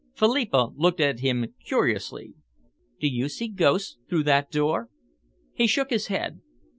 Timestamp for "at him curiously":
0.99-2.33